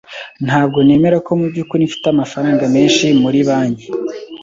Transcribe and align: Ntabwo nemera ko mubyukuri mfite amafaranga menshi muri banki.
Ntabwo 0.45 0.77
nemera 0.85 1.17
ko 1.25 1.31
mubyukuri 1.39 1.81
mfite 1.89 2.07
amafaranga 2.09 2.63
menshi 2.75 3.05
muri 3.21 3.39
banki. 3.47 3.87